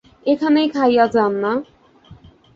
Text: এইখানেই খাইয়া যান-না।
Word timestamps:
এইখানেই 0.25 0.67
খাইয়া 0.69 1.05
যান-না। 1.07 1.51